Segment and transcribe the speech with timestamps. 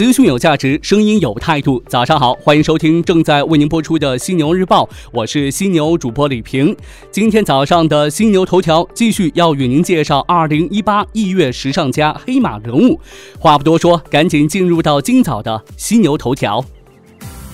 [0.00, 1.84] 资讯有价值，声音有态度。
[1.86, 6.74] 早上好，欢迎收听正在为您播出的犀牛日报，我是犀牛主播李平。
[7.10, 12.98] 今天早上的犀牛头条继续要与您介绍二零一八艺乐时尚家黑马人物。
[13.38, 16.64] 话不多说，赶紧进入到今早的犀牛头条。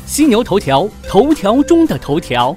[0.05, 2.57] 犀牛头条，头条中的头条。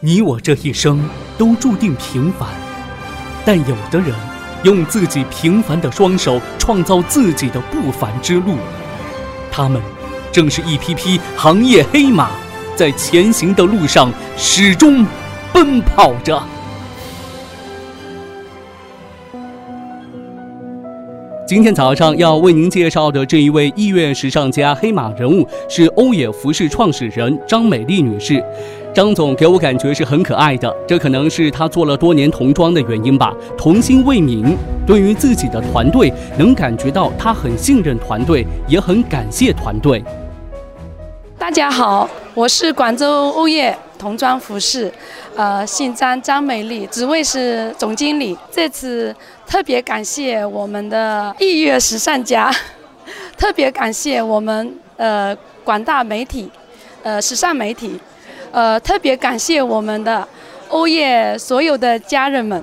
[0.00, 2.48] 你我这一生都注定平凡，
[3.44, 4.31] 但有的人。
[4.62, 8.56] 用自己平凡的双手创造自己的不凡之路，
[9.50, 9.80] 他们
[10.30, 12.30] 正是一匹匹行业黑马，
[12.76, 15.04] 在前行的路上始终
[15.52, 16.42] 奔跑着。
[21.44, 28.42] 今天早上要为您介绍的这一位意苑时尚家黑马人物是欧野服饰创始人张美丽女士。
[28.94, 33.34] 张总给我感觉是很可爱的，这可能是他做了多年童装的原因吧。
[33.58, 34.54] 童心未泯，
[34.86, 40.02] 对于自己的团队，能感觉到他很信任团队，也很感谢团队。
[41.36, 44.92] 大家好，我是广州欧叶童装服饰，
[45.36, 48.36] 呃，姓张，张美丽，职位是总经理。
[48.50, 49.14] 这次
[49.46, 52.52] 特别感谢我们的艺悦时尚家，
[53.38, 56.50] 特别感谢我们呃广大媒体，
[57.04, 57.96] 呃时尚媒体。
[58.50, 60.26] 呃，特别感谢我们的
[60.68, 62.60] 欧耶所有的家人们。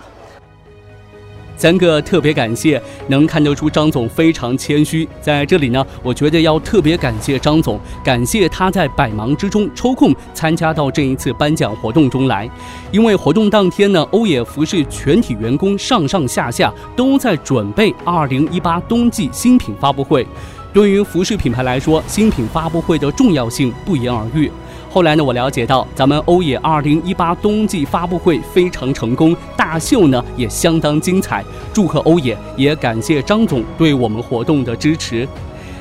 [1.59, 5.05] 三个特别感谢，能看得出张总非常谦虚。
[5.19, 12.49] 在这里呢，我觉得要特别感谢张总，感谢他在百忙之中抽空参加到这一次颁奖活动中来。
[12.93, 20.25] 因为活动当天呢，欧野服饰全体员工上上下下都在准备二零一八冬季新品发布会。
[20.71, 24.49] 对于服饰品牌来说，新品发布会的重要性不言而喻。
[24.92, 31.45] 后来呢，我了解到咱们欧野二零一八冬季发布会非常成功，大秀呢也相当精彩。
[31.72, 35.28] 祝贺欧野，也感谢张总对我们活动的支持。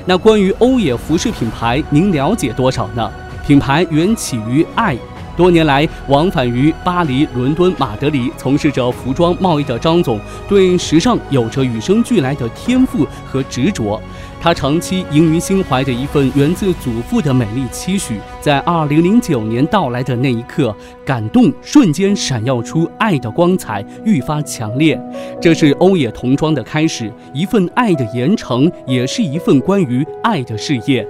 [0.05, 3.11] 那关于欧野服饰品牌，您了解多少呢？
[3.47, 4.95] 品牌缘起于爱。
[5.39, 10.19] 多年来往返于巴黎、伦敦、马德里，从事着服装贸易的张总，
[10.49, 14.03] 对时尚有着与生俱来的天赋和执着。
[14.41, 25.01] 他长期萦于心怀的一份源自祖父的美丽期许，在二零零九年到来的那一刻，感动瞬间闪耀出爱的光彩，愈发强烈。
[25.41, 31.07] 这是欧野童装的开始，一份爱的延承，也是一份关于爱的事业。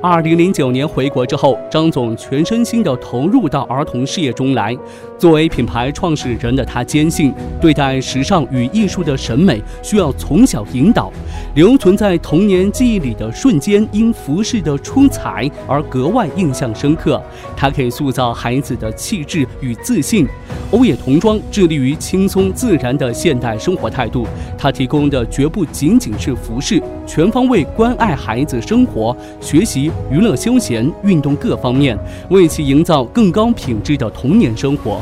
[0.00, 4.76] 二零零九年回国之后，张总全身心地投入到儿童事业中来。
[5.18, 11.12] 作为品牌创始人的他，坚信对待时尚与艺术的审美需要从小引导，
[11.56, 17.20] 留存在童年记忆里的瞬间，因服饰的出彩而格外印象深刻。
[17.56, 20.28] 它可以塑造孩子的气质与自信。
[20.70, 24.24] 欧野童装致力于轻松自然的现代生活态度，
[24.56, 31.98] 它提供的绝不仅仅是服饰，全方位关爱孩子生活、学习、娱乐、休闲、运动各方面，
[32.30, 35.00] 为其营造更高品质的童年生活。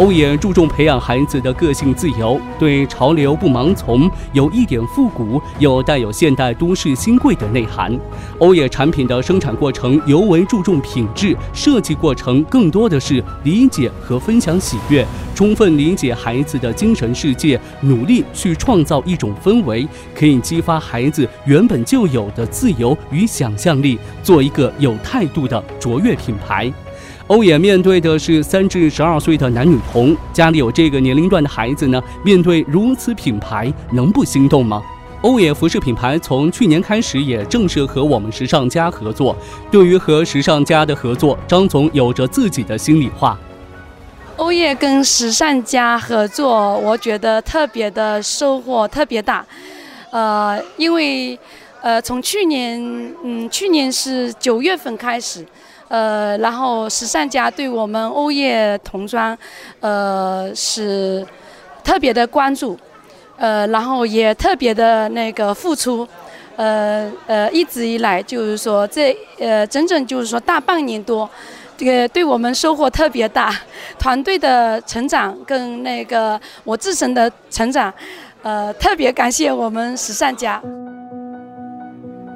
[0.00, 7.94] 欧野注重培养孩子的个性自由，对潮流不盲从，有一点复古又带有现代都市新贵的内涵。
[8.38, 26.72] 欧野产品的生产过程尤为注重品质，设计过程更多的是理解和分享喜悦，充分理解孩子的精神世界，努力去创造一种氛围，可以激发孩子原本就有的自由与想象力，做一个有态度的卓越品牌。
[27.30, 34.82] 欧野面对的是三至十二岁的男女童，家里有这个年龄段的孩子呢，面对如此品牌，能不心动吗？
[35.20, 39.36] 欧野服饰品牌从去年开始也正式和我们时尚家合作。
[39.70, 43.38] 对于和时尚家的合作，张总有着自己的心里话。
[44.34, 49.46] 欧叶跟时尚家合作，我觉得特别的收获特别大。
[50.10, 51.38] 呃，因为
[51.80, 52.82] 呃，从去年，
[53.22, 55.46] 嗯，去年是九月份开始。
[55.90, 59.36] 呃，然后时尚家对我们欧叶童装，
[59.80, 61.26] 呃，是
[61.82, 62.78] 特别的关注，
[63.36, 66.06] 呃，然后也特别的那个付出，
[66.54, 71.28] 呃呃，一直以来就是说这呃整整就是说大半年多，
[71.76, 73.52] 这个对我们收获特别大，
[73.98, 77.92] 团队的成长跟那个我自身的成长，
[78.42, 80.62] 呃，特别感谢我们时尚家。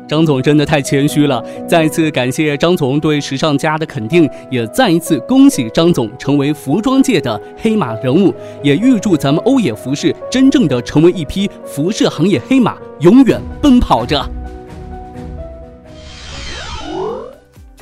[0.06, 14.22] 张总真的太谦虚了，再次感谢张总对时尚家的肯定，也再一次恭喜张总成为服装界的黑马人物，也预祝咱们欧野服饰真正的成为一匹服饰行业黑马，永远奔跑着。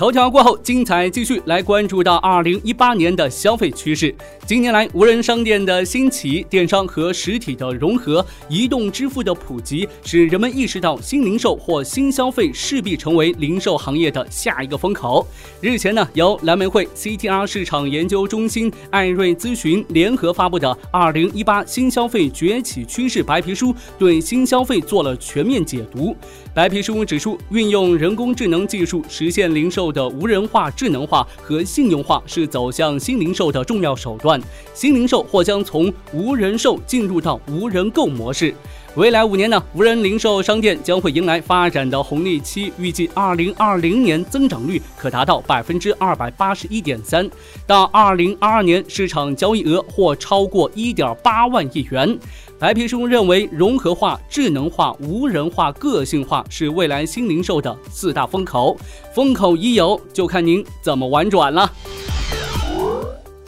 [0.02, 4.12] 头条过后，精彩继续来关注到二零一八年的消费趋势。
[4.44, 15.24] 近年来，无人商店的兴起，电商和实体的融合，移动支付的普及，使人们意识到新零售或新消费势必成为零售行业的下一个风口。
[15.60, 26.16] 日前呢，由蓝莓会、CTR 市场研究中心、艾瑞咨询联合发布的《二零一八新消费崛起趋势白皮书》对新消费做了全面解读。
[26.52, 34.40] 白皮书指出，运用人工智能技术实现零售的无人化、智能化和信用化是走向新零售的重要手段。
[34.74, 38.54] 新零售或将从无人售进入到无人购模式。
[38.94, 47.26] 未来五年呢，无人零售商店将会迎来发展的红利期，预计二零二零年增长率可达到百分之二百八十一点三，
[47.66, 52.18] 到二零二二年市场交易额或超过一点八万亿元。
[52.58, 58.76] 白皮书认为，融合化、智能化、无人化、个性化是未来新零售的四大风口，
[59.14, 61.72] 风口已有，就看您怎么玩转了。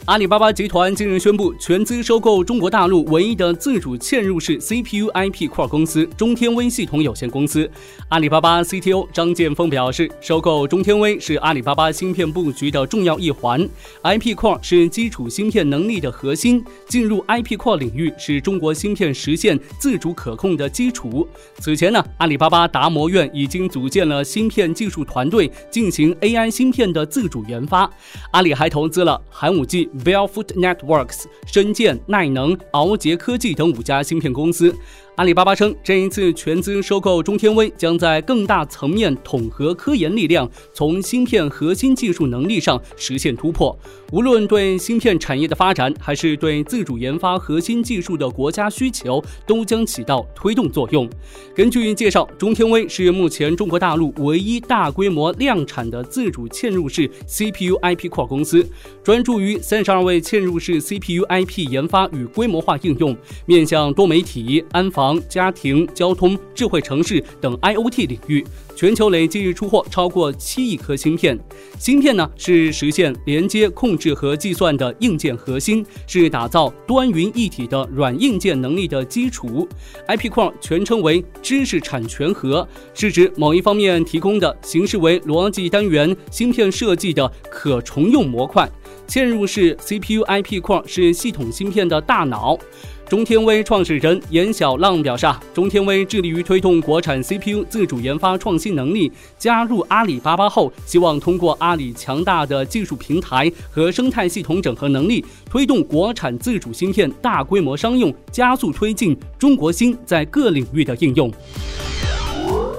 [0.05, 7.67] 阿里巴巴集团近日宣布全资收购中国大陆唯一的自主嵌入式 CPU IP 块公司中天微系统有限公司。
[8.09, 13.67] 阿里巴巴 CTO 张建峰表示，收购中天微是阿里巴巴芯片布局的重要一环。
[14.03, 21.27] IP 块是基础芯片能力的核心，进入 IP 块领域是中国芯片实现自主可控的基础。
[21.57, 27.89] 此前呢，阿里巴巴达摩院已经组建了芯片技术团队，进行 AI 芯片的自主研发。
[28.29, 29.89] 阿里还投资了寒武纪。
[30.03, 34.75] Barefoot Networks、深建、耐能、敖杰科技等五家芯片公司。
[35.15, 43.77] 阿里巴巴称，这一次全资收购中天微，将在更大层面统合科研力量，从芯片核心技术能力上实现突破。
[44.11, 51.09] 无论对芯片产业的发展，还是对自主研发核心技术的国家需求，都将起到推动作用。
[51.55, 58.67] 根据介绍，中天微是目前中国大陆唯一大规模量产的自主嵌入式 CPU IP 块公司，
[59.01, 63.15] 专注于三十二位嵌入式 CPU IP 研发与规模化应用，
[63.45, 65.04] 面向多媒体、安防。
[65.27, 71.37] 家庭、交通、智慧城市等 IOT 领域，全球累计出货超过七亿颗芯片。
[71.77, 79.67] 芯片呢，是实现连接、控制和计算的硬件核心，是打造端云一体的软硬件能力的基础。
[80.07, 88.69] IP 框全称为知识产权核，是指某一方面提供的形式为逻辑单元芯片设计的可重用模块。
[89.07, 92.57] 嵌入式 CPU IP 框是系统芯片的大脑。
[93.07, 99.11] 中天威创始人严小浪表示，中天威致力于推动国产 CPU 自主研发创新能力。
[99.37, 111.31] 加入阿里巴巴后，希望通过阿里强大的技术平台和生态系统整合能力，推动国产自主芯片大规模商用，加速推进中国芯在各领域的应用。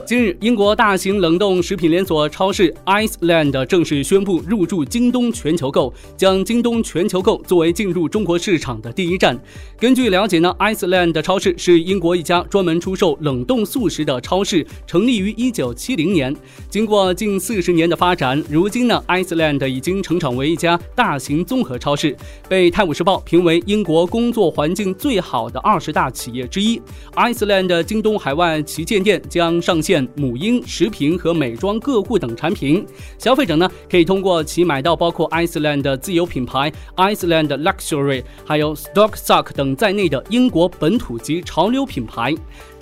[0.06, 9.37] 近日，英国大型冷冻食品连锁超市 Iceland 正式宣布入驻京东全球购，将京东全球购作为进入中国市场的第一站。
[9.81, 16.37] 根据了解呢，Iceland 超市是英国一家专门出售冷冻素食的超市，成立于1970年。
[16.70, 22.17] 经过近四十年的发展，如今呢，Iceland 已经成长为一家大型综合超市，
[22.49, 26.81] 被《泰晤士报》评为英国工作环境最好的二十大企业之一。
[27.17, 29.95] Iceland 京东海外旗舰店将上线。
[30.16, 32.84] 母婴、食品和美妆个护等产品，
[33.19, 42.34] 消费者呢可以通过其买到包括 Iceland 的自有品牌 Iceland Luxury，还有 Stock Sock 等在内的英国本土及潮流品牌。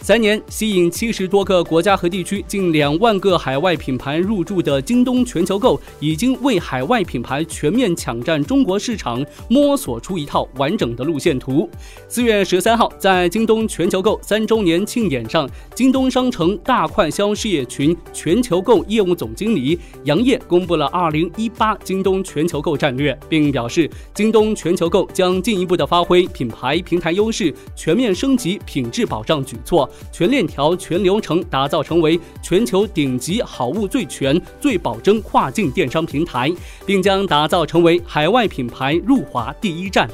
[0.04, 11.66] 三年吸引七十多个国家和地区近两万个海外品牌入驻的京东全球购，已经为海外品牌全面抢占中国市场摸索出一套完整的路线图。
[12.06, 29.90] 四月十三号，在京东全球购三周年庆典上，京东商城大快销事业群全球购业务总经理杨烨公布了二零一八京东全球购战略，并表示，京东全球购将进一步的发挥品牌平台优势，全面升级品质保障举措。
[30.12, 36.52] 全链条、全流程打造成为全球顶级好物最全、最保真跨境电商平台，
[36.86, 40.08] 并将打造成为海外品牌入华第一站。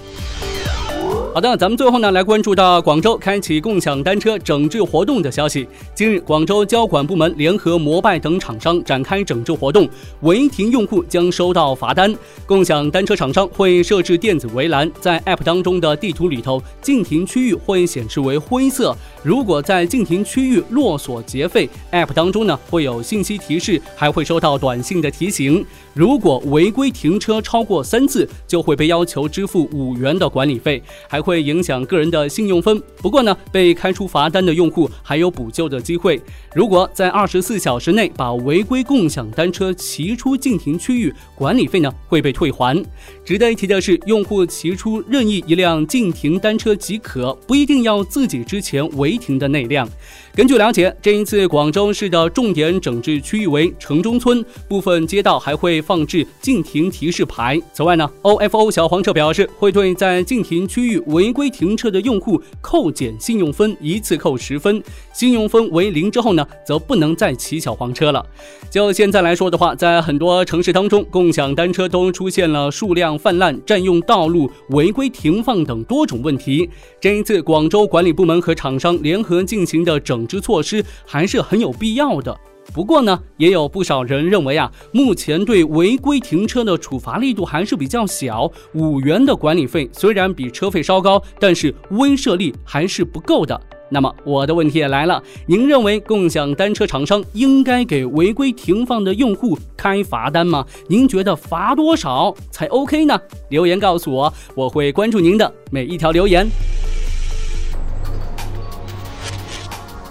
[1.33, 5.67] 好的，咱们最后呢来关注到广州开启共享单车整治活动的消息。
[5.95, 9.89] 今日，广州交管部门联合摩拜等厂商展开整治活动，
[10.23, 12.13] 违停用户将收到罚单。
[12.47, 18.97] 共享单车厂商会设置电子围栏，在 App 当中的地图里头，禁停区域会显示为灰色。
[19.23, 25.65] 如果在禁停区域落锁结费，App 当中呢会有信息提示，还会收到短信的提醒。
[25.95, 31.20] 如果违规停车超过三次，就会被要求支付五元的管理费，还。
[31.21, 32.83] 会影响个人的信用分。
[32.97, 36.21] 不过呢，被开出罚单的用户还有补救的机会。
[36.55, 42.85] 如果在二十四小时内把违规共享单车骑出禁停区域，管理费呢会被退还。
[43.31, 49.89] 值得一提的是，用户骑出任意一辆禁停单车即可，不一定要自己之前违停的那辆。
[50.35, 57.57] 根据了解，这一次广州市的重点整治区域为城中村，部分街道还会放置禁停提示牌。
[57.73, 64.83] 此外呢，OFO 小黄车表示会对在禁停区域违规停车的用户扣减信用分，一次扣十分，
[65.13, 68.27] 信用分为零之后呢，则不能再骑小黄车了。
[68.69, 76.71] 就现在来说的话，在很多城市当中，共享单车都出现了数量泛滥、占用道路、违规停放等多种问题。
[76.99, 80.27] 这一次，广州管理部门和厂商联合进行的整。
[80.31, 82.39] 治措施还是很有必要的。
[82.73, 88.49] 不过呢，也有不少人认为啊，目前对违规停车的处罚力度还是比较小。
[88.75, 93.61] 五元的管理费虽然比车费稍高，但是威慑力还是不够的。
[93.91, 100.65] 那么我的问题也来了，您认为共享单车厂商应该给违规停放的用户开罚单吗？
[100.89, 103.21] 您觉得罚多少才 OK 呢？
[103.49, 106.49] 留言告诉我，我会关注您的每一条留言。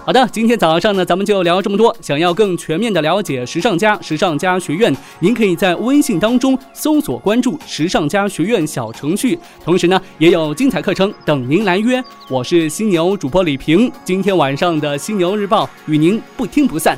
[0.09, 1.95] 好的，今天早上呢，咱们就聊这么多。
[2.01, 12.03] 想要更全面的了解时尚家时尚家学院，您可以在微信当中搜索关注时尚家学院小程序，同时呢，也有精彩课程等您来约。
[12.27, 16.97] 我是犀牛主播李平，今天晚上的犀牛日报与您不听不散。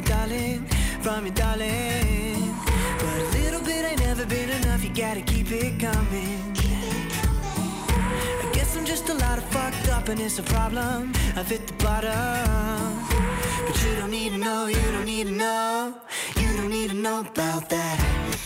[0.00, 0.64] Me, darling,
[1.00, 2.54] from me, darling.
[2.98, 6.56] But a little bit ain't never been enough, you gotta keep it coming.
[8.42, 11.12] I guess I'm just a lot of fucked up and it's a problem.
[11.36, 13.06] I've hit the bottom.
[13.66, 15.94] But you don't need to know, you don't need to know,
[16.36, 18.39] you don't need to know about that.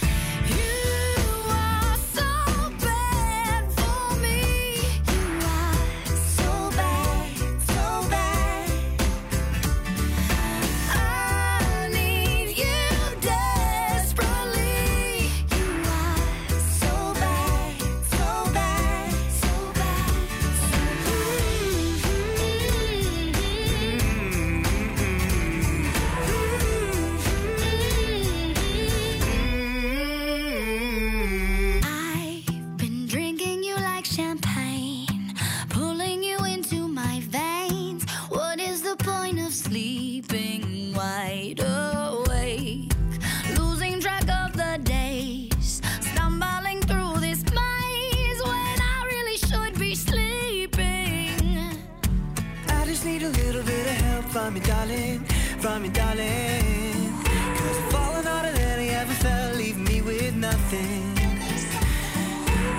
[54.44, 55.20] From me, darling,
[55.58, 57.10] from me, darling.
[57.56, 61.14] Cause I'm falling harder than I ever felt, leaving me with nothing.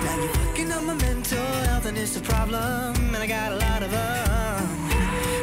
[0.04, 3.56] Now you're fucking up my mental health, and it's a problem, and I got a
[3.56, 4.68] lot of them.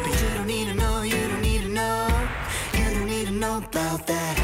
[0.03, 2.07] But you don't need to know, you don't need to know,
[2.73, 4.42] you don't need to know about that.